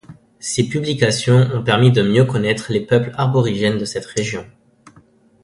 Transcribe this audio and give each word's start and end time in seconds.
Ses 0.39 0.63
publications 0.67 1.47
ont 1.53 1.63
permis 1.63 1.91
de 1.91 2.01
mieux 2.01 2.25
connaître 2.25 2.71
les 2.71 2.79
peuples 2.81 3.11
aborigènes 3.19 3.77
de 3.77 3.85
cette 3.85 4.07
région. 4.07 4.47